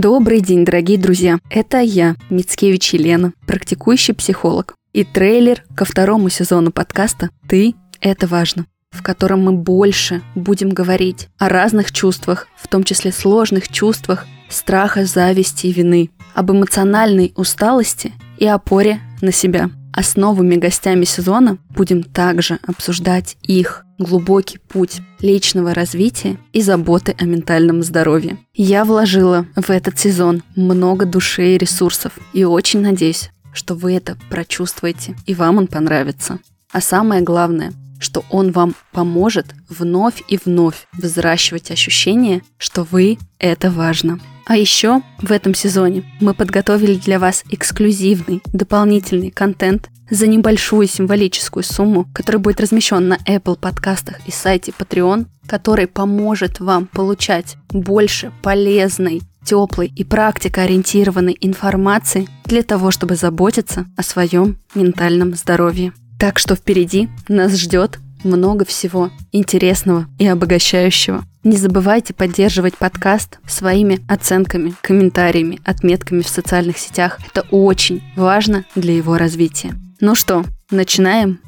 [0.00, 1.40] Добрый день, дорогие друзья.
[1.50, 4.76] Это я, Мицкевич Елена, практикующий психолог.
[4.92, 11.26] И трейлер ко второму сезону подкаста «Ты– это важно», в котором мы больше будем говорить
[11.36, 18.12] о разных чувствах, в том числе сложных чувствах страха, зависти и вины, об эмоциональной усталости
[18.38, 19.68] и опоре на себя.
[19.92, 27.82] Основными гостями сезона будем также обсуждать их глубокий путь личного развития и заботы о ментальном
[27.82, 28.38] здоровье.
[28.54, 34.16] Я вложила в этот сезон много души и ресурсов и очень надеюсь, что вы это
[34.30, 36.38] прочувствуете и вам он понравится.
[36.70, 43.70] А самое главное, что он вам поможет вновь и вновь взращивать ощущение, что вы– это
[43.70, 44.20] важно.
[44.48, 51.62] А еще в этом сезоне мы подготовили для вас эксклюзивный дополнительный контент за небольшую символическую
[51.62, 58.32] сумму, который будет размещен на Apple подкастах и сайте Patreon, который поможет вам получать больше
[58.42, 65.92] полезной теплой и практикоориентированной информации для того, чтобы заботиться о своем ментальном здоровье.
[66.18, 71.24] Так что впереди нас ждет много всего интересного и обогащающего.
[71.44, 77.18] Не забывайте поддерживать подкаст своими оценками, комментариями, отметками в социальных сетях.
[77.30, 79.74] Это очень важно для его развития.
[80.00, 81.40] Ну что, начинаем?